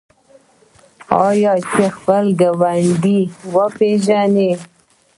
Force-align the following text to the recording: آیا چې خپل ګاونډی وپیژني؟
آیا 1.27 1.53
چې 1.71 1.83
خپل 1.95 2.23
ګاونډی 2.39 3.19
وپیژني؟ 3.55 4.51